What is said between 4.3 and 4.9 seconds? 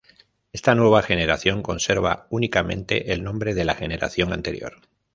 anterior.